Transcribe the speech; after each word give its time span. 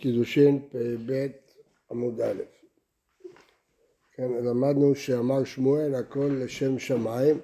קידושין 0.00 0.68
פ"ב 0.70 1.26
עמוד 1.90 2.20
א'. 2.20 2.42
כן, 4.12 4.32
למדנו 4.44 4.94
שאמר 4.94 5.44
שמואל 5.44 5.94
הכל 5.94 6.30
לשם 6.44 6.78
שמיים, 6.78 7.40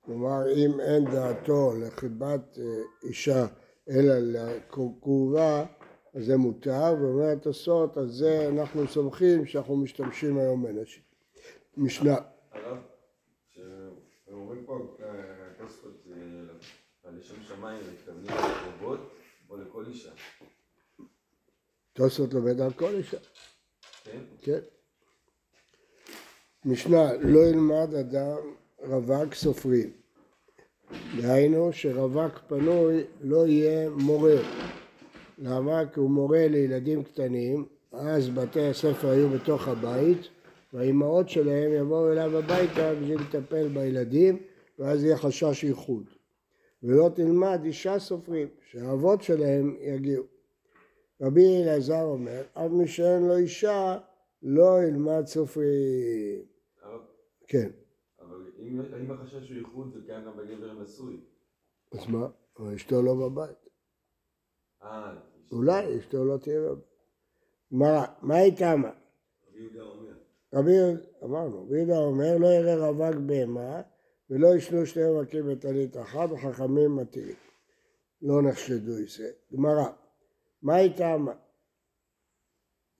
כלומר 0.00 0.52
אם 0.56 0.80
אין 0.80 1.04
דעתו 1.04 1.72
לחיבת 1.80 2.58
אה, 2.58 2.64
אישה 3.08 3.46
אלא 3.88 4.14
לקרובה 4.18 5.64
אז 6.14 6.24
זה 6.26 6.36
מותר, 6.36 6.94
ואומר 7.00 7.32
התוספות, 7.32 7.96
על 7.96 8.08
זה 8.08 8.48
אנחנו 8.48 8.88
סומכים 8.88 9.46
שאנחנו 9.46 9.76
משתמשים 9.76 10.38
היום 10.38 10.62
בנשים. 10.62 11.02
משנה. 11.76 12.16
הרב, 12.52 12.78
כשאומרים 13.52 14.64
פה 14.66 14.96
התוספות 15.50 16.06
אה, 17.04 17.10
לשם 17.10 17.42
שמיים, 17.42 17.80
מתכוונים 17.92 18.30
לקרובות 18.30 19.00
או 19.50 19.56
לכל 19.56 19.84
אישה? 19.86 20.10
תוספות 21.96 22.34
לומד 22.34 22.60
על 22.60 22.72
כל 22.72 22.94
אישה. 22.94 23.16
כן? 24.04 24.18
כן. 24.42 24.58
משנה, 26.64 27.12
לא 27.20 27.46
ילמד 27.46 27.94
אדם 27.94 28.36
רווק 28.78 29.34
סופרים. 29.34 29.90
דהיינו 31.16 31.72
שרווק 31.72 32.38
פנוי 32.48 33.04
לא 33.20 33.46
יהיה 33.46 33.90
מורה. 33.90 34.36
למה? 35.38 35.82
כי 35.94 36.00
הוא 36.00 36.10
מורה 36.10 36.48
לילדים 36.48 37.04
קטנים, 37.04 37.66
אז 37.92 38.30
בתי 38.30 38.66
הספר 38.66 39.08
היו 39.08 39.28
בתוך 39.28 39.68
הבית, 39.68 40.28
והאימהות 40.72 41.28
שלהם 41.28 41.72
יבואו 41.72 42.12
אליו 42.12 42.38
הביתה 42.38 42.94
בשביל 42.94 43.20
לטפל 43.20 43.68
בילדים, 43.68 44.38
ואז 44.78 45.04
יהיה 45.04 45.16
חשש 45.16 45.64
ייחוד. 45.64 46.04
ולא 46.82 47.10
תלמד 47.14 47.60
אישה 47.64 47.98
סופרים, 47.98 48.48
שהאבות 48.70 49.22
שלהם 49.22 49.76
יגיעו. 49.80 50.35
רבי 51.20 51.62
אלעזר 51.62 52.02
אומר, 52.02 52.42
אף 52.52 52.70
מי 52.70 52.88
שאין 52.88 53.22
לו 53.22 53.36
אישה, 53.36 53.98
לא 54.42 54.82
ילמד 54.88 55.26
סופרים. 55.26 56.44
כן, 57.48 57.70
אבל 58.20 58.50
אם 59.00 59.10
החשש 59.10 59.50
הוא 59.50 59.58
ייחוד 59.58 59.92
זה 59.94 60.00
קיים 60.06 60.24
גם 60.24 60.36
בגבר 60.36 60.82
נשוי? 60.82 61.20
אז 61.92 62.08
מה? 62.08 62.28
אבל 62.58 62.74
אשתו 62.74 63.02
לא 63.02 63.14
בבית. 63.14 63.68
אה, 64.82 65.14
אולי 65.52 65.98
אשתו 65.98 66.24
לא 66.24 66.36
תהיה 66.36 66.60
בבית. 66.60 66.84
מה 68.22 68.36
היא 68.36 68.56
קמה? 68.56 68.90
רבי 69.48 69.60
יהודה 69.62 69.82
אומר. 69.82 70.12
רבי 70.54 70.72
יהודה, 70.72 71.02
אמרנו, 71.24 71.62
רבי 71.62 71.76
יהודה 71.76 71.98
אומר, 71.98 72.38
לא 72.38 72.46
יראה 72.46 72.88
רווק 72.88 73.16
בהמה 73.26 73.82
ולא 74.30 74.56
ישנו 74.56 74.86
שני 74.86 75.04
רווקים 75.04 75.48
בטלית 75.48 75.96
אחת 75.96 76.30
וחכמים 76.30 76.96
מתירים. 76.96 77.36
לא 78.22 78.42
נחשדו 78.42 78.98
ישראל. 78.98 79.32
גמרא, 79.52 79.86
מה 80.66 80.74
היא 80.74 80.96
טעמה? 80.96 81.32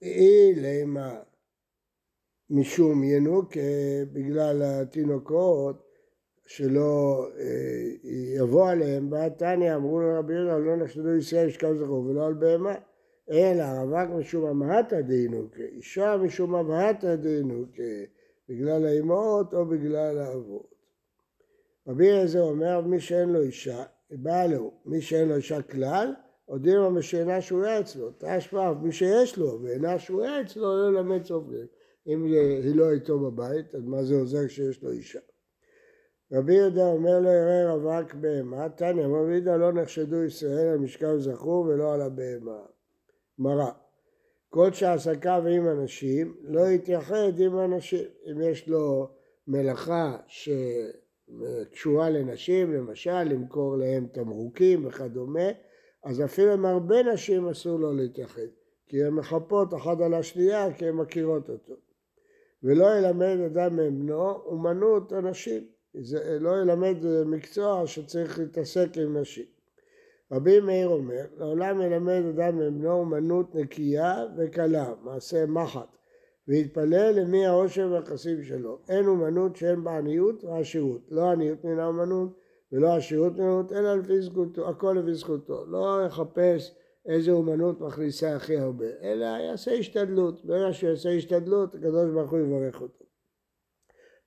היא 0.00 0.55
למה 0.56 1.20
משום 2.50 3.05
ינוק 3.05 3.56
אה, 3.56 4.03
בגלל 4.12 4.62
התינוקות 4.62 5.86
שלא 6.47 7.27
אה, 7.39 8.11
יבוא 8.36 8.70
עליהם, 8.70 9.11
בתניא 9.11 9.75
אמרו 9.75 10.00
לרבי 10.00 10.34
יהודה 10.34 10.58
לא 10.58 10.77
נחשדו 10.77 11.17
ישראל 11.17 11.50
שכב 11.50 11.77
זכור 11.83 12.05
ולא 12.05 12.27
על 12.27 12.34
בהמה 12.34 12.75
אלא 13.31 13.64
רווק 13.64 14.11
משום 14.19 14.47
המהתא 14.47 15.01
דינוק, 15.01 15.56
אישה 15.58 16.17
משום 16.17 16.55
המהתא 16.55 17.17
דינוק, 17.17 17.70
בגלל 18.48 18.86
האימהות 18.86 19.55
או 19.55 19.67
בגלל 19.67 20.19
האבות. 20.19 20.75
רבי 21.86 22.11
אליעזר 22.11 22.42
אומר 22.42 22.80
מי 22.80 23.01
שאין 23.01 23.28
לו 23.28 23.42
אישה, 23.42 23.84
בא 24.11 24.47
לו, 24.47 24.73
מי 24.84 25.01
שאין 25.01 25.28
לו 25.28 25.36
אישה 25.36 25.62
כלל, 25.62 26.14
הודיעו 26.47 26.83
לו 26.83 26.91
משאינה 26.91 27.41
שרויה 27.41 27.80
אצלו, 27.80 28.11
תשמע, 28.19 28.72
מי 28.72 28.92
שיש 28.92 29.39
לו 29.39 29.62
ואינה 29.62 29.98
שרויה 29.98 30.41
אצלו, 30.41 30.62
לא 30.62 30.89
ילמד 30.89 31.25
סופרים. 31.25 31.66
אם 32.06 32.25
היא 32.25 32.75
לא 32.75 32.91
איתו 32.91 33.19
בבית, 33.19 33.75
אז 33.75 33.84
מה 33.84 34.05
זה 34.05 34.14
עוזר 34.14 34.48
שיש 34.48 34.83
לו 34.83 34.91
אישה? 34.91 35.19
רבי 36.33 36.55
יהודה 36.55 36.86
אומר 36.86 37.20
לו 37.20 37.30
יראה 37.30 37.74
רווק 37.74 38.14
בהמה, 38.14 38.68
תניא, 38.68 39.07
רבי 39.07 39.33
יהודה 39.33 39.57
לא 39.57 39.73
נחשדו 39.73 40.24
ישראל 40.24 40.67
על 40.67 40.79
משכב 40.79 41.18
זכור 41.18 41.64
ולא 41.64 41.95
על 41.95 42.01
הבהמה. 42.01 42.63
גמרא, 43.40 43.70
כל 44.48 44.73
שעסקיו 44.73 45.42
עם 45.46 45.68
אנשים, 45.68 46.36
לא 46.42 46.68
יתייחד 46.68 47.40
עם 47.40 47.58
אנשים. 47.58 48.05
אם 48.30 48.40
יש 48.40 48.68
לו 48.68 49.08
מלאכה 49.46 50.17
שקשורה 51.73 52.11
לנשים, 52.11 52.73
למשל 52.73 53.23
למכור 53.23 53.77
להם 53.77 54.07
תמרוקים 54.13 54.86
וכדומה, 54.86 55.48
אז 56.06 56.24
אפילו 56.24 56.52
עם 56.52 56.64
הרבה 56.64 57.02
נשים 57.02 57.48
אסור 57.48 57.80
לו 57.80 57.92
להתייחד, 57.92 58.46
כי 58.86 59.05
הן 59.05 59.12
מחפות 59.12 59.74
אחת 59.74 60.00
על 60.00 60.14
השנייה 60.14 60.72
כי 60.72 60.86
הן 60.86 60.94
מכירות 60.94 61.50
אותו. 61.50 61.74
ולא 62.62 62.98
ילמד 62.98 63.39
אדם 63.46 63.77
מבנו 63.77 64.33
אומנות 64.33 65.12
הנשים, 65.12 65.64
זה 65.95 66.39
לא 66.40 66.62
ילמד 66.62 66.96
מקצוע 67.27 67.86
שצריך 67.86 68.39
להתעסק 68.39 68.89
עם 68.96 69.16
נשים. 69.16 69.45
רבי 70.33 70.61
מאיר 70.61 70.89
אומר, 70.89 71.24
לעולם 71.36 71.80
ילמד 71.80 72.22
אדם 72.28 72.58
מבנו 72.58 72.92
אומנות 72.92 73.55
נקייה 73.55 74.24
וקלה, 74.36 74.95
מעשה 75.02 75.46
מחט, 75.46 75.96
ויתפלל 76.48 77.12
למי 77.20 77.46
העושר 77.46 77.89
והכסים 77.92 78.42
שלו. 78.42 78.78
אין 78.89 79.06
אומנות 79.06 79.56
שאין 79.56 79.84
בה 79.84 79.98
עניות 79.98 80.45
ועשירות, 80.45 81.00
לא 81.11 81.30
עניות 81.30 81.64
מן 81.64 81.78
האומנות 81.78 82.45
ולא 82.77 82.97
עשירות 82.97 83.39
האומנות, 83.39 83.73
אלא 83.73 83.95
לפי 83.95 84.23
זכותו, 84.23 84.69
הכל 84.69 84.97
לפי 85.01 85.14
זכותו. 85.14 85.67
לא 85.67 86.01
יחפש 86.07 86.75
איזה 87.07 87.31
אומנות 87.31 87.81
מכניסה 87.81 88.37
הכי 88.37 88.57
הרבה, 88.57 88.87
אלא 89.03 89.25
יעשה 89.25 89.73
השתדלות. 89.73 90.45
ברגע 90.45 90.73
שהוא 90.73 90.91
יעשה 90.91 91.11
השתדלות, 91.11 91.75
הקדוש 91.75 92.11
ברוך 92.11 92.31
הוא 92.31 92.39
יברך 92.39 92.83
אותו. 92.83 93.05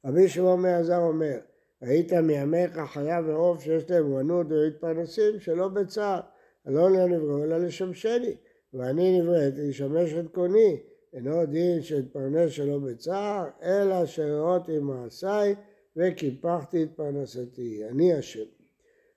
רבי 0.05 0.27
שמעון 0.27 0.61
מעזר 0.61 0.97
אומר, 0.97 1.37
ראית 1.83 2.13
מימיך 2.13 2.79
חיה 2.85 3.19
ועוף 3.25 3.61
שיש 3.61 3.91
להם 3.91 4.05
אומנות 4.05 4.47
ומתפרנסים 4.49 5.39
שלא 5.39 5.67
בצער, 5.67 6.19
לא 6.65 6.91
לנבראו 6.91 7.43
אלא 7.43 7.57
לשמשני, 7.57 8.35
ואני 8.73 9.21
נבראתי 9.21 9.69
לשמש 9.69 10.13
את 10.13 10.25
קוני, 10.33 10.79
אינו 11.13 11.45
דין 11.45 11.81
שאתפרנס 11.81 12.51
שלא 12.51 12.79
בצער, 12.79 13.45
אלא 13.63 14.05
שראותי 14.05 14.79
מעשיי 14.79 15.55
וקיפחתי 15.95 16.83
את 16.83 16.89
פרנסתי, 16.95 17.87
אני 17.89 18.19
אשם. 18.19 18.45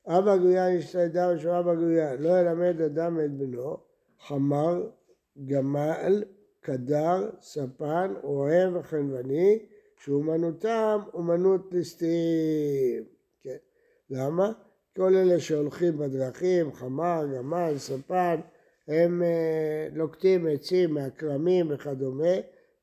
אבא 0.06 0.36
גויין 0.36 0.78
השתדע 0.78 1.32
ושמע 1.34 1.60
אבא 1.60 1.74
גויין, 1.74 2.22
לא 2.22 2.40
ילמד 2.40 2.80
אדם 2.80 3.20
את 3.20 3.30
בנו, 3.30 3.76
חמר, 4.20 4.90
גמל, 5.46 6.24
קדר, 6.60 7.30
ספן, 7.40 8.14
אוהב 8.24 8.76
וחנווני, 8.76 9.58
שאומנותם 9.96 11.00
אומנות 11.14 11.68
ליסטים. 11.72 13.04
כן. 13.42 13.56
למה? 14.10 14.52
כל 14.96 15.14
אלה 15.14 15.40
שהולכים 15.40 15.98
בדרכים, 15.98 16.72
חמר, 16.72 17.26
גמל, 17.36 17.74
ספן, 17.76 18.40
הם 18.88 19.22
אה, 19.22 19.88
לוקטים 19.94 20.46
עצים 20.46 20.94
מהכרמים 20.94 21.66
וכדומה, 21.70 22.34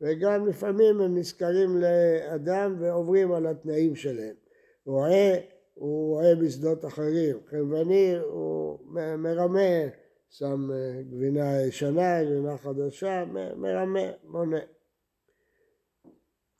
וגם 0.02 0.48
לפעמים 0.48 1.02
הם 1.02 1.18
נזכרים 1.18 1.78
לאדם 1.78 2.76
ועוברים 2.80 3.32
על 3.32 3.48
התנאים 3.48 3.96
שלהם. 3.96 4.36
רועה, 4.86 5.34
הוא 5.74 6.16
רועה 6.16 6.36
בשדות 6.36 6.86
אחרים, 6.86 7.38
חנווני 7.50 8.18
הוא 8.18 8.80
מרמה, 9.18 9.90
שם 10.30 10.72
אה, 10.72 11.02
גבינה 11.02 11.62
ישנה, 11.62 12.24
גבינה 12.24 12.58
חדשה, 12.58 13.26
מרמה, 13.56 14.12
מונה. 14.24 14.60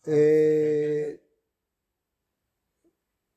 אה, 0.08 1.12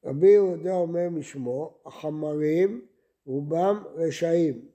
רבי 0.04 0.30
יהודה 0.30 0.74
אומר 0.74 1.08
משמו, 1.10 1.78
החמרים 1.86 2.86
רובם 3.26 3.84
רשעים, 3.94 4.68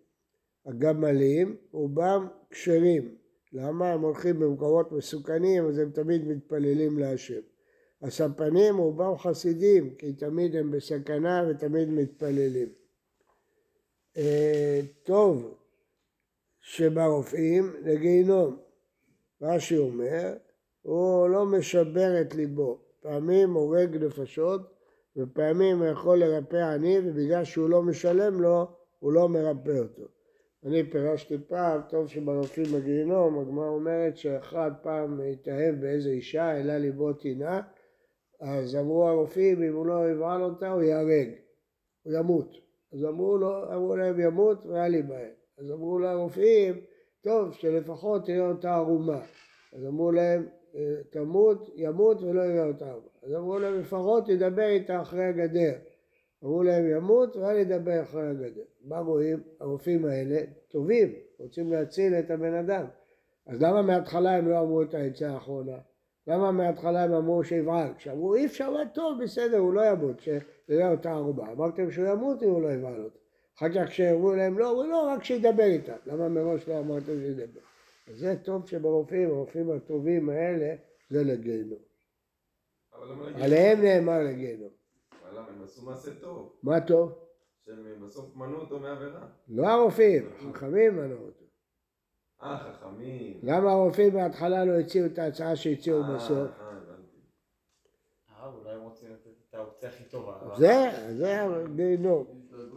הגמלים 0.66 1.58
רובם 1.72 2.28
כשרים. 2.50 3.16
למה? 3.53 3.91
הם 3.91 4.02
הולכים 4.02 4.40
במקומות 4.40 4.91
מסוכנים 4.91 5.67
אז 5.67 5.78
הם 5.78 5.91
תמיד 5.91 6.28
מתפללים 6.28 6.99
להשם. 6.99 7.41
הספנים 8.02 8.78
רובם 8.78 9.17
חסידים, 9.17 9.96
כי 9.96 10.14
תמיד 10.14 10.55
הם 10.55 10.72
בסכנה 10.72 11.46
ותמיד 11.49 11.90
מתפללים. 11.90 12.70
אה, 14.17 14.79
טוב 15.03 15.58
שברופאים 16.61 17.73
לגיהינום. 17.82 18.58
רש"י 19.41 19.78
אומר, 19.78 20.34
הוא 20.82 21.29
לא 21.29 21.46
משבר 21.46 22.22
את 22.22 22.35
ליבו. 22.35 22.82
פעמים 23.02 23.53
הורג 23.53 23.97
נפשות 24.03 24.61
ופעמים 25.17 25.78
הוא 25.78 25.88
יכול 25.88 26.20
לרפא 26.20 26.73
עני 26.73 26.97
ובגלל 26.99 27.44
שהוא 27.44 27.70
לא 27.70 27.84
משלם 27.84 28.41
לו, 28.41 28.67
הוא 28.99 29.14
לא 29.14 29.29
מרפא 29.29 29.79
אותו. 29.79 30.16
אני 30.66 30.90
פירשתי 30.90 31.38
פעם, 31.48 31.82
טוב 31.90 32.08
שברופאים 32.08 32.66
בגיהינום, 32.66 33.40
הגמרא 33.40 33.68
אומרת 33.68 34.18
שאחד 34.18 34.72
פעם 34.84 35.20
התאהב 35.32 35.76
באיזה 35.82 36.09
אישה, 36.09 36.44
העלה 36.44 36.78
ליבו 36.78 37.14
טינה, 37.14 37.62
אז 38.42 38.76
אמרו 38.76 39.08
הרופאים, 39.08 39.64
אם 39.64 39.74
הוא 39.74 39.86
לא 39.86 40.12
יבעל 40.12 40.44
אותה, 40.44 40.72
הוא 40.72 40.82
ייהרג, 40.82 41.30
הוא 42.04 42.14
ימות. 42.14 42.58
אז 42.94 43.06
אמרו, 43.06 43.38
לו, 43.38 43.74
אמרו 43.74 43.96
להם 43.96 44.20
ימות 44.20 44.66
והיה 44.66 44.88
לי 44.88 45.02
בהם. 45.02 45.32
אז 45.58 45.72
אמרו 45.72 46.00
לרופאים, 46.00 46.76
טוב 47.22 47.54
שלפחות 47.54 48.26
תהיה 48.26 48.50
אותה 48.50 48.76
ערומה. 48.76 49.22
אז 49.74 49.86
אמרו 49.86 50.12
להם, 50.12 50.48
אה, 50.76 51.04
תמות, 51.09 51.70
ימות 51.76 52.22
ולא 52.22 52.42
יראה 52.42 52.68
אותה 52.68 52.90
ערומה. 52.90 53.08
אז 53.24 53.34
אמרו 53.34 53.59
להם, 53.59 53.80
לפחות 53.80 54.30
ידבר 54.30 54.68
איתה 54.68 55.02
אחרי 55.02 55.24
הגדר. 55.24 55.74
אמרו 56.43 56.63
להם, 56.63 56.89
ימות 56.89 57.35
ואל 57.35 57.57
ידבר 57.57 58.03
אחרי 58.03 58.28
הגדר. 58.28 58.63
מה 58.84 58.99
רואים? 58.99 59.43
הרופאים 59.59 60.05
האלה 60.05 60.39
טובים, 60.67 61.13
רוצים 61.39 61.73
להציל 61.73 62.13
את 62.13 62.31
הבן 62.31 62.53
אדם. 62.53 62.85
אז 63.47 63.61
למה 63.61 63.81
מההתחלה 63.81 64.35
הם 64.35 64.47
לא 64.47 64.59
אמרו 64.59 64.81
את 64.81 64.93
העצה 64.93 65.29
האחרונה? 65.29 65.78
למה 66.28 66.51
מההתחלה 66.51 67.03
הם 67.03 67.13
אמרו 67.13 67.43
שיבעל? 67.43 67.93
כשאמרו 67.97 68.35
אי 68.35 68.45
אפשר 68.45 68.72
מה 68.72 68.85
טוב, 68.93 69.23
בסדר, 69.23 69.57
הוא 69.57 69.73
לא 69.73 69.81
ימות, 69.85 70.19
שיראה 70.19 70.91
אותה 70.91 71.11
ערובה. 71.11 71.51
אמרתם 71.51 71.91
שהוא 71.91 72.07
ימות 72.07 72.43
אם 72.43 72.49
הוא 72.49 72.61
לא 72.61 72.72
יבעל 72.72 73.03
אותה. 73.03 73.19
אחר 73.57 73.69
כך 73.69 73.89
כשאמרו 73.89 74.34
להם 74.34 74.59
לא, 74.59 74.69
הוא 74.69 74.85
לא, 74.85 75.07
רק 75.07 75.23
שידבר 75.23 75.63
איתה. 75.63 75.95
למה 76.05 76.29
מראש 76.29 76.67
לא 76.67 76.79
אמרתם 76.79 77.19
שידבר? 77.19 77.59
אז 78.07 78.17
זה 78.17 78.35
טוב 78.43 78.67
שברופאים, 78.67 79.29
הרופאים 79.29 79.72
הטובים 79.72 80.29
האלה, 80.29 80.75
זה 81.09 81.23
לגיהנום. 81.23 81.79
עליהם 83.35 83.81
נאמר 83.81 84.23
לגיהנום. 84.23 84.69
למה? 85.34 85.47
הם 85.47 85.64
עשו 85.64 85.85
מעשה 85.85 86.12
טוב. 86.20 86.56
מה 86.64 86.82
טוב? 86.82 87.20
שהם 87.66 88.06
בסוף 88.08 88.35
מנעו 88.35 88.59
אותו 88.59 88.79
מעבירה. 88.79 89.28
לא 89.47 89.68
הרופאים, 89.68 90.29
חכמים 90.53 90.96
מנעו 90.96 91.26
אותו. 91.26 91.46
אה, 92.44 92.58
חכמים. 92.74 93.40
למה 93.44 93.72
הרופאים 93.72 94.14
בהתחלה 94.14 94.66
לא 94.66 94.79
הציעו 94.79 95.06
את 95.06 95.20
ההצעה 95.20 95.56
שהציעו 95.56 96.02
אה, 96.03 96.16
בסוף? 96.16 96.32
אה, 96.59 96.68
הבנתי. 96.68 97.18
הרב, 98.29 98.53
אולי 98.56 98.72
הם 98.76 98.82
רוצים 98.82 99.12
לתת 99.14 99.29
את 99.50 99.53
האופציה 99.56 99.90
הכי 99.90 100.03
טובה. 100.03 100.56
זה, 100.58 100.74
זה. 101.18 101.41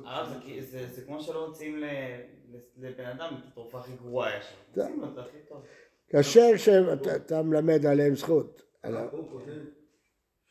הרב, 0.04 0.28
זה 0.28 0.40
כי- 0.44 0.62
זה 0.62 0.86
זה 0.86 1.02
כמו 1.06 1.20
שלא 1.20 1.46
ל- 1.84 2.20
לבן 2.76 3.04
אדם 3.06 3.34
את 3.38 3.48
התרופה 3.48 3.78
הכי 3.78 3.92
גרועה 3.96 4.36
לו 4.96 5.12
את 5.12 5.18
הכי 5.18 5.36
טוב. 5.48 5.62
כאשר 6.08 6.56
שאתה 6.56 7.16
אתה 7.16 7.42
מלמד 7.42 7.86
עליהם 7.86 8.14
זכות. 8.14 8.62
על 8.82 8.96
ה- 8.96 9.10
הוא 9.10 9.30
כותב 9.30 9.52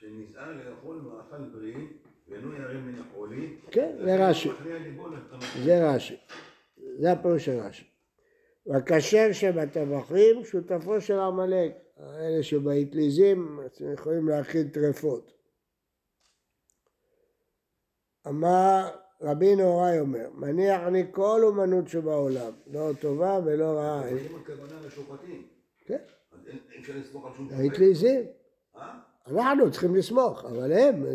שנזהר 0.10 0.52
לאכול 0.52 0.96
מאכל 0.96 1.50
בריא 1.50 1.88
ואינו 2.28 2.54
ירא 2.54 2.74
מן 2.74 3.00
החולי. 3.00 3.58
כן, 3.72 3.96
זה 4.06 4.28
רש"י. 4.30 4.50
זה 5.64 5.90
רש"י. 5.90 6.18
זה 7.00 7.12
הפירוש 7.12 7.46
של 7.46 7.60
רש"י. 7.60 7.86
והכשר 8.66 9.28
שבטבחים 9.32 10.44
שותפו 10.44 11.02
של 11.02 11.20
עמלק. 11.20 11.72
אלה 12.00 12.44
שבאטליזים 12.44 13.60
יכולים 13.94 14.28
להכין 14.28 14.70
טרפות. 14.70 15.32
אמר 18.28 18.90
רבי 19.22 19.56
נהוראי 19.56 20.00
אומר, 20.00 20.30
מניח 20.34 20.82
אני 20.88 21.04
כל 21.12 21.42
אומנות 21.44 21.88
שבעולם, 21.88 22.52
לא 22.68 22.90
טובה 23.02 23.40
ולא 23.46 23.66
רעה. 23.66 24.10
אבל 24.10 24.18
אם 24.18 24.36
הכוונה 24.36 24.82
לשוחטים, 24.82 25.48
כן, 25.86 25.98
אז 26.32 26.40
אי 26.48 26.80
אפשר 26.80 26.94
לסמוך 26.96 27.26
על 27.26 27.34
שום 27.34 27.50
שופט. 27.50 27.62
האטליזים. 27.62 28.22
אה? 28.76 29.09
אנחנו 29.30 29.72
צריכים 29.72 29.96
לסמוך, 29.96 30.46
אבל 30.46 30.72
הם, 30.72 31.06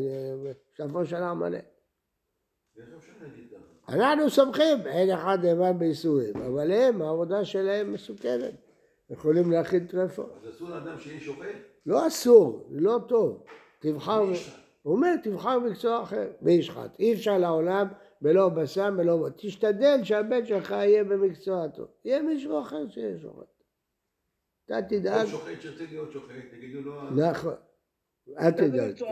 שותפו 0.77 1.07
של 1.07 1.17
עמלק. 1.17 1.65
אנחנו 3.89 4.31
סומכים, 4.31 4.87
אין 4.87 5.11
אחד 5.11 5.39
נאמן 5.43 5.79
בייסורים, 5.79 6.37
אבל 6.37 6.73
הם, 6.73 7.03
העבודה 7.03 7.45
שלהם 7.45 7.93
מסוכנת. 7.93 8.55
יכולים 9.11 9.51
להכין 9.51 9.87
טרפות. 9.87 10.31
אז 10.43 10.55
אסור 10.55 10.69
לאדם 10.71 11.01
שיהיה 11.01 11.21
שופט? 11.21 11.57
לא 11.87 12.07
אסור, 12.07 12.69
לא 12.71 12.99
טוב. 13.09 13.45
תבחר? 13.79 14.23
הוא 14.83 14.95
אומר, 14.95 15.17
תבחר 15.23 15.59
מקצוע 15.59 16.03
אחר. 16.03 16.31
מי 16.43 16.53
ישחט? 16.53 16.99
אי 16.99 17.15
אפשר 17.15 17.39
לעולם 17.39 17.87
בלא 18.21 18.49
בשם 18.49 18.95
ולא... 18.99 19.29
תשתדל 19.37 20.01
שהבן 20.05 20.47
שלך 20.47 20.71
יהיה 20.71 21.05
במקצוע 21.05 21.69
טוב. 21.69 21.89
יהיה 22.05 22.23
מישהו 22.23 22.61
אחר 22.61 22.89
שיהיה 22.89 23.19
שוחט. 23.19 23.47
אתה 24.65 24.83
תדאג, 24.89 25.25
כל 25.25 25.31
שוחט 25.31 25.61
שירצה 25.61 25.85
להיות 25.91 26.13
שופט, 26.13 26.35
תגידו 26.51 26.81
לו... 26.81 27.11
נכון. 27.11 27.55
אל 28.39 28.51
תדאג? 28.51 29.03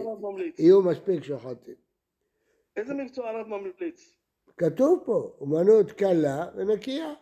יהיו 0.59 0.83
מספיק 0.83 1.25
שוחטים. 1.25 1.75
איזה 2.77 2.95
מקצוע 2.95 3.31
הרב 3.31 3.47
ממליץ? 3.47 4.17
כתוב 4.57 5.03
פה, 5.07 5.37
אומנות 5.41 5.93
קלה 5.93 6.47
ונקייה. 6.57 7.15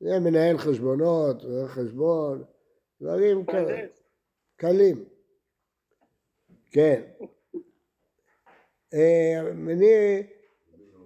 זה 0.00 0.18
מנהל 0.18 0.58
חשבונות, 0.58 1.42
חשבון, 1.66 2.44
דברים? 3.00 3.44
קלים. 4.56 5.04
כן. 6.70 7.02
אה, 8.94 9.52
מני, 9.54 10.22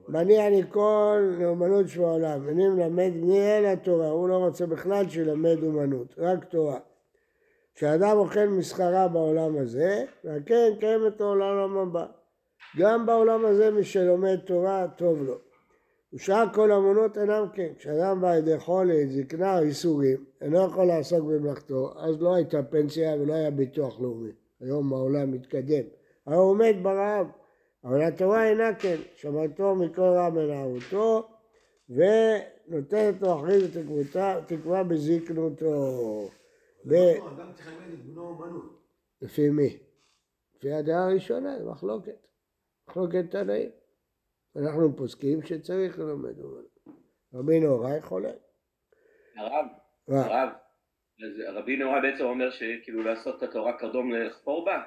מניע 0.09 0.51
לי 0.51 0.63
כל 0.71 1.33
אומנות 1.45 1.89
שבעולם. 1.89 2.49
אני 2.49 2.69
מלמד 2.69 3.11
בני 3.21 3.59
אל 3.59 3.67
התורה, 3.67 4.09
הוא 4.09 4.29
לא 4.29 4.37
רוצה 4.37 4.67
בכלל 4.67 5.09
שילמד 5.09 5.63
אומנות, 5.63 6.15
רק 6.19 6.45
תורה. 6.45 6.79
כשאדם 7.83 8.17
אוכל 8.17 8.47
מסחרה 8.47 9.09
בעולם 9.09 9.57
הזה, 9.59 10.05
והקרן 10.25 10.77
קיימת 10.81 11.21
לעולם 11.21 11.77
הבא. 11.77 12.07
גם 12.79 13.07
בעולם 13.07 13.45
הזה 13.45 13.71
מי 13.71 13.85
שלומד 13.85 14.37
תורה, 14.37 14.87
טוב 14.97 15.23
לו. 15.23 15.39
ושאר 16.13 16.45
כל 16.55 16.71
האמונות 16.73 17.19
אינם 17.19 17.47
כן. 17.55 17.69
כשאדם 17.79 18.21
בא 18.21 18.35
לידי 18.35 18.59
חולי, 18.59 19.07
זקנה 19.07 19.59
או 19.59 19.63
איסורים, 19.65 20.25
אינו 20.41 20.67
יכול 20.67 20.85
לעסוק 20.85 21.21
במלאכתו, 21.21 21.93
אז 21.97 22.23
לא 22.23 22.35
הייתה 22.35 22.63
פנסיה 22.63 23.15
ולא 23.21 23.35
היה 23.35 23.51
ביטוח 23.51 24.01
לאומי. 24.01 24.31
היום 24.61 24.93
העולם 24.93 25.33
מתקדם. 25.33 25.85
הוא 26.25 26.35
עומד 26.35 26.75
ברעב. 26.83 27.27
אבל 27.85 28.03
התורה 28.03 28.49
אינה 28.49 28.75
כן, 28.75 28.97
שמרתו 29.17 29.75
מכל 29.75 30.03
רע 30.03 30.31
מנערותו, 30.31 31.29
ונותנת 31.91 33.23
לו 33.23 33.41
אחרי 33.41 33.61
זה 33.61 33.83
תקווה 34.47 34.83
בזקנותו. 34.83 36.29
ב- 36.85 36.93
לא, 36.93 37.29
אדם 37.33 37.51
את 37.51 38.05
בנו 38.05 38.29
אומנות. 38.29 38.83
לפי 39.23 39.51
מי? 39.51 39.79
לפי 40.57 40.73
הדעה 40.73 41.05
הראשונה, 41.09 41.59
זה 41.59 41.65
מחלוקת. 41.65 42.27
מחלוקת 42.89 43.31
תנאים. 43.31 43.71
אנחנו 44.57 44.97
פוסקים 44.97 45.43
שצריך 45.43 45.99
ללמד 45.99 46.41
אומנות. 46.41 46.79
רבי 47.35 47.61
נהוראי 47.61 48.03
חולק. 48.03 48.39
הרב, 49.37 49.67
מה? 50.09 50.25
הרב, 50.25 50.49
אז 51.25 51.57
רבי 51.57 51.77
נורא 51.77 52.01
בעצם 52.01 52.25
אומר 52.25 52.51
שכאילו 52.51 53.03
לעשות 53.03 53.39
את 53.39 53.49
התורה 53.49 53.79
קרדום 53.79 54.13
לחפור 54.13 54.65
בה? 54.65 54.83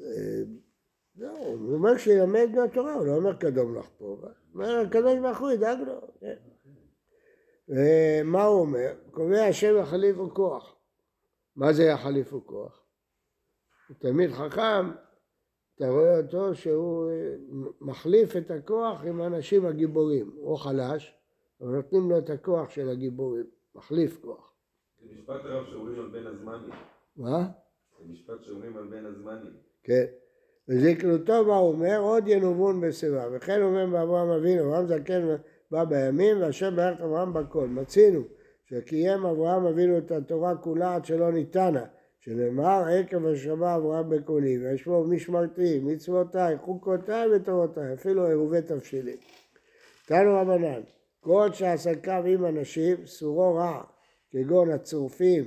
אה, 0.00 0.42
לא, 1.16 1.30
הוא 1.38 1.74
אומר 1.74 1.96
שילמד 1.98 2.48
מהתורה, 2.54 2.92
הוא 2.92 3.06
לא 3.06 3.12
אומר 3.12 3.36
קדום 3.36 3.78
לחפור. 3.78 4.08
הוא 4.08 4.30
אומר, 4.54 4.80
הקדוש 4.86 5.18
ברוך 5.18 5.38
הוא 5.38 5.50
ידאג 5.50 5.78
לו. 5.78 6.00
ומה 7.68 8.44
הוא 8.44 8.60
אומר? 8.60 8.92
קובע 9.10 9.44
השם 9.44 9.74
יחליף 9.82 10.18
וכוח. 10.18 10.76
מה 11.56 11.72
זה 11.72 11.84
יחליף 11.84 12.32
וכוח? 12.32 12.82
תלמיד 13.98 14.30
חכם, 14.30 14.90
אתה 15.74 15.88
רואה 15.88 16.20
אותו 16.20 16.54
שהוא 16.54 17.10
אה, 17.10 17.34
מחליף 17.80 18.36
את 18.36 18.50
הכוח 18.50 19.04
עם 19.04 19.20
האנשים 19.20 19.66
הגיבורים. 19.66 20.30
הוא 20.36 20.56
חלש, 20.56 21.14
אבל 21.60 21.68
נותנים 21.68 22.10
לו 22.10 22.18
את 22.18 22.30
הכוח 22.30 22.70
של 22.70 22.88
הגיבורים. 22.88 23.46
מחליף 23.74 24.20
כוח. 24.20 24.52
זה 25.00 25.06
משפט 25.12 25.44
הרב 25.44 25.66
שאומרים 25.66 26.00
על 26.00 26.08
בין 26.08 26.26
הזמנים. 26.26 26.70
מה? 27.16 27.48
זה 27.98 28.12
משפט 28.12 28.44
שאומרים 28.44 28.76
על 28.76 28.84
בין 28.84 29.06
הזמנים. 29.06 29.52
כן. 29.82 30.04
וזקנותו 30.68 31.44
מה 31.44 31.56
הוא 31.56 31.72
אומר? 31.72 31.98
עוד 31.98 32.28
ינובון 32.28 32.80
בשיבה. 32.80 33.24
וכן 33.32 33.62
אומר 33.62 33.86
באברהם 33.86 34.28
אבינו, 34.28 34.62
אברהם 34.62 34.86
זקן 34.86 35.36
בא 35.70 35.84
בימים, 35.84 36.40
והשם 36.40 36.74
את 36.74 37.00
אברהם 37.00 37.32
בכל. 37.32 37.68
מצינו 37.68 38.22
שקיים 38.64 39.26
אברהם 39.26 39.66
אבינו 39.66 39.98
את 39.98 40.10
התורה 40.10 40.56
כולה 40.56 40.94
עד 40.94 41.04
שלא 41.04 41.32
ניתנה. 41.32 41.84
שנאמר 42.20 42.84
עקב 42.88 43.26
השמע 43.26 43.76
אברהם 43.76 44.10
בקולי, 44.10 44.58
וישמור 44.58 45.06
משמרתי, 45.06 45.80
מצוותיי, 45.82 46.58
חוקותיי 46.58 47.28
ותורותיי, 47.28 47.94
אפילו 47.94 48.26
עירובי 48.26 48.62
תבשילים. 48.62 49.16
תנו 50.06 50.34
רבנן, 50.34 50.80
כל 51.20 51.48
שעסקיו 51.52 52.22
עם 52.26 52.44
אנשים, 52.44 53.06
סורו 53.06 53.54
רע, 53.54 53.82
כגון 54.30 54.70
הצורפים 54.70 55.44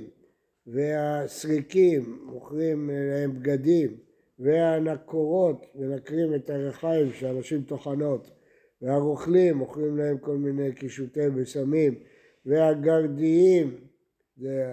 והסריקים, 0.66 2.18
מוכרים 2.26 2.90
להם 2.92 3.34
בגדים, 3.34 3.96
והנקורות, 4.38 5.66
מנקרים 5.74 6.34
את 6.34 6.50
הרחיים 6.50 7.12
שאנשים 7.12 7.62
טוחנות, 7.62 8.30
והרוכלים, 8.82 9.56
מוכרים 9.56 9.96
להם 9.96 10.18
כל 10.18 10.36
מיני 10.36 10.72
קישוטי 10.72 11.30
בשמים, 11.30 11.94
והגרדיים, 12.46 13.76
זה 14.36 14.64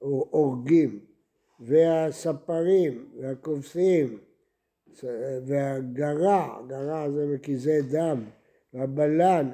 ההורגים, 0.00 1.00
והספרים, 1.60 3.06
והכובסים, 3.20 4.18
והגרע, 5.46 6.62
גרע 6.68 7.10
זה 7.10 7.26
מקיזי 7.26 7.82
דם, 7.82 8.24
והבלן, 8.74 9.50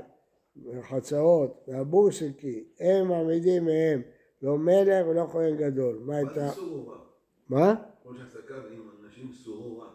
והחצאות, 0.64 1.64
והבורסקי, 1.68 2.64
הם 2.80 3.08
מעמידים 3.08 3.64
מהם 3.64 4.02
לא 4.42 4.58
מלך 4.58 5.06
ולא 5.06 5.26
כהן 5.32 5.56
גדול. 5.56 5.98
מה 6.04 6.16
הייתה? 6.16 6.50
מה? 7.48 7.74
כל 8.02 8.14
שעסקיו 8.16 8.56
עם 8.56 8.88
אנשים 9.04 9.32
סורו 9.32 9.78
רע. 9.78 9.88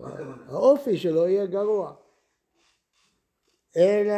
מה 0.00 0.08
הכוונה? 0.08 0.42
האופי 0.46 0.96
שלו 0.96 1.26
יהיה 1.26 1.46
גרוע. 1.46 1.94
אלא 3.76 4.14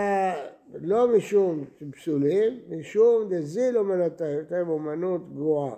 לא 0.74 1.16
משום 1.16 1.64
פסולים, 1.92 2.60
משום 2.68 3.28
דזילו 3.28 3.84
מנתיים, 3.84 4.38
יותר 4.38 4.64
אומנות 4.68 5.34
גרועה. 5.34 5.76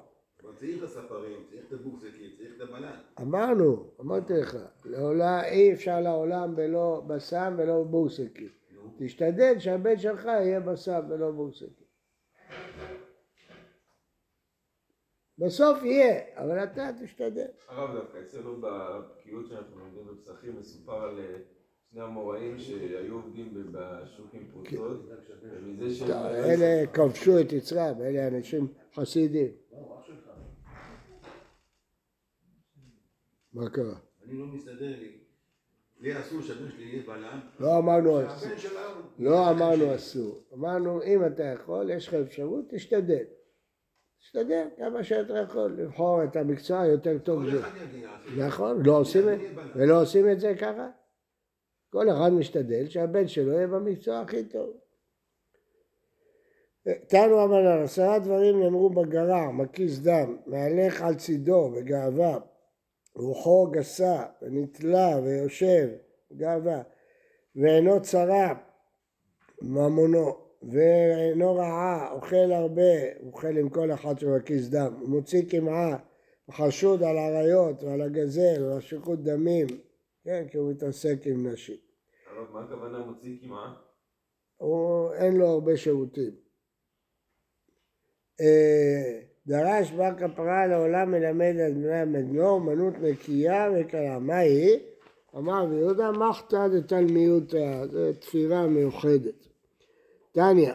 צריך 0.56 0.78
את 0.78 0.82
הספרים, 0.82 1.44
צריך 1.50 1.66
את 1.68 1.72
הבורסקים, 1.72 2.30
צריך 2.36 2.56
את 2.56 2.60
הבלן. 2.60 2.98
אמרנו, 3.20 3.90
אמרתי 4.00 4.32
לך, 4.32 4.56
לעולם, 4.84 5.40
אי 5.44 5.72
אפשר 5.72 6.00
לעולם 6.00 6.56
בלא 6.56 7.02
בסם 7.06 7.54
ולא 7.58 7.84
בורסקי. 7.84 8.48
נו, 8.74 8.94
תשתדל 8.98 9.58
שהבן 9.58 9.98
שלך 9.98 10.24
יהיה 10.24 10.60
בסם 10.60 11.00
ולא 11.08 11.30
בורסקי. 11.30 11.84
בסוף 15.38 15.82
יהיה, 15.82 16.20
אבל 16.36 16.64
אתה 16.64 16.90
תשתדל. 17.02 17.46
הרב 17.68 17.96
דווקא 17.96 18.18
אצלנו 18.18 18.60
בבקיאות 18.60 19.46
שאנחנו 19.46 19.78
לומדים 19.78 20.06
בפסחים 20.06 20.56
מסופר 20.58 21.02
על 21.02 21.18
אה, 21.18 21.36
שני 21.94 22.02
המוראים 22.02 22.58
שהיו 22.58 23.14
עובדים 23.14 23.54
בשוק 23.72 24.26
עם 24.34 24.42
פרוצות 24.52 25.10
ומזה 25.42 25.94
שהם... 25.94 26.10
אלה 26.10 26.86
כבשו 26.86 27.40
את 27.40 27.52
יצרם, 27.52 27.94
אלה 28.00 28.28
אנשים 28.28 28.66
חסידים. 28.94 29.52
לא. 29.72 30.02
מה 33.52 33.70
קרה? 33.70 33.96
אני 34.24 34.38
לא 34.38 34.46
מסתדר 34.46 34.96
לי. 34.98 35.18
לי 36.00 36.20
אסור 36.20 36.42
שהבן 36.42 36.70
שלי 36.70 36.84
יהיה 36.84 37.02
בלן. 37.06 37.40
לא 37.60 37.78
אמרנו 37.78 38.26
אסור. 38.26 38.50
לא 39.18 39.50
אמרנו 39.50 39.94
אסור. 39.94 40.44
אמרנו, 40.54 41.02
אם 41.02 41.26
אתה 41.26 41.42
יכול, 41.42 41.90
יש 41.90 42.08
לך 42.08 42.14
אפשרות, 42.14 42.64
תשתדל. 42.70 43.24
תשתדל 44.18 44.66
כמה 44.76 45.04
שאתה 45.04 45.38
יכול 45.38 45.72
לבחור 45.78 46.24
את 46.24 46.36
המקצוע 46.36 46.80
היותר 46.80 47.18
טוב. 47.18 47.50
כל. 47.50 47.58
אחד 47.58 47.70
יגיע. 47.82 48.10
נכון, 48.46 48.82
לא. 48.86 49.02
ולא 49.76 50.02
עושים 50.02 50.30
את 50.30 50.40
זה 50.40 50.54
ככה? 50.60 50.88
כל 51.94 52.10
אחד 52.10 52.32
משתדל 52.32 52.88
שהבן 52.88 53.28
שלו 53.28 53.52
יהיה 53.52 53.66
במקצוע 53.66 54.20
הכי 54.20 54.44
טוב. 54.44 54.70
תנו 57.06 57.40
המל"ל, 57.40 57.82
עשרה 57.84 58.18
דברים 58.18 58.60
נאמרו 58.60 58.90
בגרע, 58.90 59.50
מקיס 59.50 59.98
דם, 59.98 60.36
מהלך 60.46 61.02
על 61.02 61.14
צידו 61.14 61.70
בגאווה, 61.70 62.38
רוחו 63.16 63.70
גסה, 63.70 64.22
ונתלה 64.42 65.18
ויושב, 65.24 65.88
גאווה, 66.36 66.82
ואינו 67.56 68.02
צרה, 68.02 68.54
ממונו, 69.62 70.36
ואינו 70.62 71.54
רעה, 71.54 72.12
אוכל 72.12 72.52
הרבה, 72.52 72.92
אוכל 73.26 73.56
עם 73.56 73.68
כל 73.68 73.92
אחד 73.92 74.18
שמקיס 74.18 74.68
דם, 74.68 74.94
מוציא 75.06 75.42
קמעה, 75.50 75.96
חשוד 76.50 77.02
על 77.02 77.18
עריות 77.18 77.82
ועל 77.82 78.02
הגזל 78.02 78.64
ועל 78.64 78.80
שפיכות 78.80 79.22
דמים, 79.22 79.66
כן, 80.24 80.46
כי 80.50 80.58
הוא 80.58 80.70
מתעסק 80.70 81.18
עם 81.24 81.46
נשים. 81.46 81.76
הרב, 82.26 82.52
מה 82.52 82.64
הכוונה 82.64 82.98
מוציא 82.98 83.38
כמעט? 83.42 83.76
הוא, 84.56 85.12
אין 85.12 85.36
לו 85.36 85.46
הרבה 85.46 85.76
שירותים. 85.76 86.30
אה, 88.40 89.20
דרש 89.46 89.90
בר 89.90 90.14
כפרה 90.18 90.66
לעולם 90.66 91.10
מלמד 91.10 91.54
על 91.66 91.72
בני 91.72 92.00
המדנו, 92.00 92.56
אמנות 92.56 92.94
נקייה 93.00 93.68
וקלה. 93.74 94.18
מה 94.18 94.38
היא? 94.38 94.78
אמר 95.36 95.64
רבי 95.64 95.74
יהודה, 95.74 96.12
מחתא 96.12 96.68
דתלמיותא, 96.68 97.86
זו 97.86 98.12
תפירה 98.12 98.66
מיוחדת. 98.66 99.48
תניא, 100.32 100.72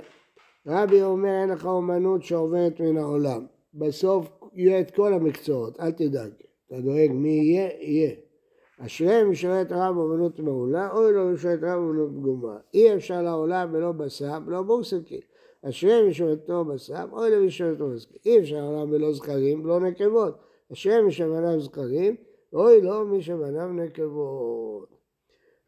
רבי 0.67 1.01
אומר 1.01 1.41
אין 1.41 1.49
לך 1.49 1.65
אומנות 1.65 2.23
שעוברת 2.23 2.79
מן 2.79 2.97
העולם. 2.97 3.45
בסוף 3.73 4.27
יהיה 4.53 4.79
את 4.79 4.91
כל 4.95 5.13
המקצועות, 5.13 5.79
אל 5.79 5.91
תדאג. 5.91 6.31
אתה 6.67 6.81
דואג 6.81 7.11
מי 7.11 7.29
יהיה? 7.29 7.69
יהיה. 7.79 8.15
אשריהם 8.85 9.31
משרת 9.31 9.71
רב 9.71 9.97
אומנות 9.97 10.39
מעולה, 10.39 10.91
אוי 10.91 11.13
לו 11.13 11.25
משרת 11.25 11.59
רב 11.63 11.77
אומנות 11.77 12.09
פגומה. 12.09 12.57
אי 12.73 12.95
אפשר 12.95 13.21
לעולם 13.21 13.69
ולא 13.71 13.91
בסם, 13.91 14.43
לא 14.47 14.61
בורסקי. 14.61 15.19
אשריהם 15.61 16.09
משרתו 16.09 16.65
בסם, 16.65 17.07
אוי 17.11 17.29
לו 17.31 17.45
משרתו 17.45 17.89
בסם. 17.89 18.09
אי 18.25 18.39
אפשר 18.39 18.55
לעולם 18.55 18.91
בלא 18.91 19.13
זכרים, 19.13 19.65
לא 19.65 19.79
נקבות. 19.79 20.37
אשריהם 20.73 21.07
משבניו 21.07 21.59
זכרים, 21.59 22.15
אוי 22.53 22.81
לו 22.81 23.07
משבניו 23.07 23.67
נקבות. 23.67 24.99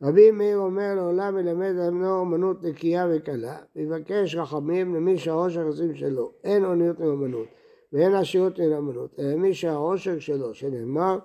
רבי 0.03 0.31
מאיר 0.31 0.57
אומר 0.57 0.95
לעולם 0.95 1.35
מלמד 1.35 1.75
אמנו 1.87 2.19
אומנות 2.19 2.63
נקייה 2.63 3.07
וקלה, 3.11 3.57
ויבקש 3.75 4.35
רחמים 4.35 4.95
למי 4.95 5.17
שהראש 5.17 5.57
החסים 5.57 5.95
שלו. 5.95 6.31
אין 6.43 6.65
אוניות 6.65 6.99
מאומנות, 6.99 7.47
ואין 7.93 8.13
עשירות 8.13 8.59
מן 8.59 8.73
אמנות, 8.73 9.19
אלא 9.19 9.35
מי 9.35 9.53
שהעושר 9.53 10.19
שלו, 10.19 10.53
שנאמר 10.53 11.19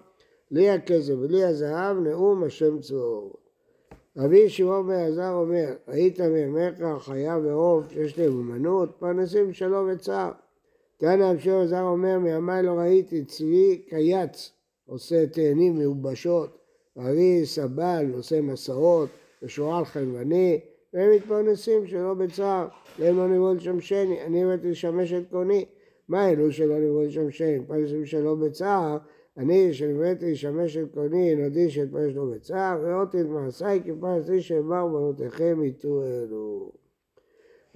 לי 0.50 0.70
הכסף 0.70 1.14
ולי 1.20 1.44
הזהב, 1.44 1.96
נאום 1.96 2.44
השם 2.44 2.80
צבאות. 2.80 3.46
רבי 4.16 4.48
שמעון 4.48 4.86
בן 4.86 4.94
עזר 4.94 5.32
אומר, 5.32 5.74
היית 5.86 6.20
מימיך 6.20 6.74
חיה 6.98 7.38
ועוף 7.42 7.84
שיש 7.92 8.18
להם 8.18 8.32
אומנות, 8.32 8.88
פרנסים 8.98 9.52
שלום 9.52 9.88
וצער. 9.92 10.32
תנא 10.96 11.24
רבי 11.24 11.40
שמעון 11.40 11.62
עזר 11.62 11.82
אומר, 11.82 12.18
מימיי 12.18 12.62
לא 12.62 12.72
ראיתי 12.72 13.24
צבי 13.24 13.82
קייץ, 13.88 14.52
עושה 14.86 15.26
תאנים 15.26 15.78
מיובשות, 15.78 16.58
רבי 16.96 17.46
סבל, 17.46 18.06
עושה 18.14 18.40
מסעות, 18.40 19.08
ושועל 19.42 19.84
חלבני, 19.84 20.60
והם 20.94 21.10
מתפרנסים 21.10 21.86
שלא 21.86 22.14
בצער, 22.14 22.68
להם 22.98 23.16
לא 23.16 23.28
נבוא 23.28 23.54
לשמשני, 23.54 24.22
אני 24.26 24.44
הבאתי 24.44 24.70
לשמש 24.70 25.12
את 25.12 25.22
קוני. 25.30 25.64
מה 26.08 26.30
אלו 26.30 26.52
שלא 26.52 26.78
נבוא 26.78 27.04
לשמשני, 27.04 27.58
מתפרנסים 27.58 28.06
שלא 28.06 28.34
בצער, 28.34 28.98
אני 29.38 29.74
שנבראתי 29.74 30.32
לשמש 30.32 30.76
את 30.76 30.94
קוני, 30.94 31.34
נדיש 31.34 31.78
את 31.78 31.92
פרש 31.92 32.14
לו 32.14 32.30
בצער, 32.30 32.78
וראותי 32.82 33.20
את 33.20 33.26
מעשיי, 33.26 33.82
איש 34.32 34.48
שבאו 34.48 34.90
בנותיכם 34.90 35.64
יטו 35.64 36.02
אלו. 36.02 36.72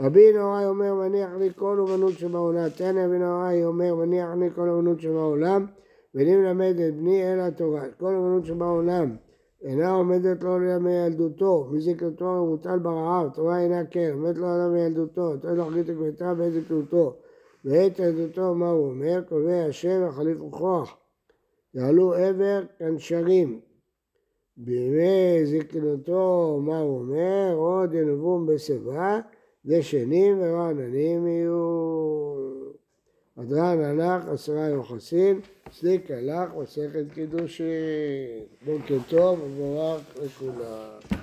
רבי 0.01 0.33
נהוראי 0.33 0.67
אומר, 0.67 0.95
מניח 0.95 1.31
לי 1.39 1.49
כל 1.57 1.79
אומנות 1.79 2.13
שבעולם. 2.13 2.69
תנא 2.69 3.01
רבי 3.01 3.19
נהוראי 3.19 3.65
אומר, 3.65 3.95
מניח 3.95 4.29
לי 4.41 4.51
כל 4.55 4.69
אומנות 4.69 5.01
שבעולם, 5.01 5.67
ואני 6.15 6.37
מלמד 6.37 6.75
את 6.89 6.97
בני 6.97 7.33
אלא 7.33 7.51
תורה. 7.51 7.85
כל 7.99 8.15
אומנות 8.15 8.47
שבעולם 8.47 9.17
אינה 9.63 9.93
עומדת 9.93 10.43
לו 10.43 10.59
לימי 10.59 10.93
ילדותו, 10.93 11.69
מזקנתו 11.71 12.25
ומוטל 12.25 12.79
ברעב, 12.79 13.31
תורה 13.35 13.61
אינה 13.61 13.85
כן, 13.85 14.11
עומדת 14.13 14.37
לו 14.37 14.47
אדם 14.47 14.73
מילדותו, 14.73 15.37
תן 15.37 15.55
לו 15.55 15.65
חגית 15.65 15.89
הגבתה 15.89 16.35
בעת 16.35 16.53
זקנותו. 16.53 17.17
בעת 17.65 17.99
ילדותו 17.99 18.55
מה 18.55 18.71
הוא 18.71 18.89
אומר? 18.89 19.23
קובע 19.29 19.65
השם 19.69 20.03
החליף 20.09 20.41
וכוח. 20.41 20.97
יעלו 21.75 22.15
עבר 22.15 22.63
כנשרים. 22.79 23.61
בימי 24.57 25.47
זקנותו, 25.47 26.59
מה 26.63 26.79
הוא 26.79 26.99
אומר? 26.99 27.55
עוד 27.55 27.95
ינבום 27.95 28.47
בשיבה, 28.47 29.21
דשנים 29.65 30.39
ורעננים 30.41 31.27
יהיו. 31.27 32.51
הדרן 33.37 33.81
הלך 33.81 34.29
עשרה 34.29 34.69
יוחסין, 34.69 35.41
צדיק 35.71 36.11
הלך 36.11 36.51
מסכת 36.63 37.05
קידושין. 37.15 37.67
בוקר 38.67 38.99
טוב 39.09 39.43
ומבורך 39.43 40.03
לכולם. 40.23 41.20